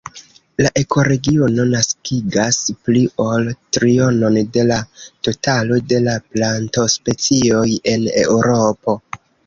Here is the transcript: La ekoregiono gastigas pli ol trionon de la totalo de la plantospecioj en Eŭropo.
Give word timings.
La 0.65 0.69
ekoregiono 0.81 1.65
gastigas 1.73 2.57
pli 2.87 3.03
ol 3.27 3.45
trionon 3.79 4.41
de 4.57 4.67
la 4.73 4.81
totalo 5.29 5.81
de 5.95 6.03
la 6.11 6.19
plantospecioj 6.33 7.67
en 7.97 8.13
Eŭropo. 8.29 9.03